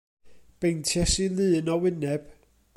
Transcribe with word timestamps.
Beinties 0.59 1.13
i 1.25 1.27
lun 1.35 1.67
o 1.73 1.75
wyneb. 1.81 2.23